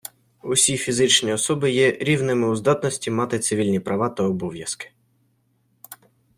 Усі 0.43 0.77
фізичні 0.77 1.33
особи 1.33 1.71
є 1.71 1.91
рівними 2.01 2.47
у 2.49 2.55
здатності 2.55 3.11
мати 3.11 3.39
цивільні 3.39 3.79
права 3.79 4.09
та 4.09 4.23
обов'язки. 4.23 4.91